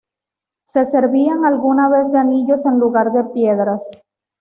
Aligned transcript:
Se 0.65 0.83
servían 0.83 1.45
alguna 1.45 1.87
vez 1.87 2.11
de 2.11 2.17
anillos 2.17 2.65
en 2.65 2.79
lugar 2.79 3.11
de 3.11 3.23
piedras. 3.25 3.87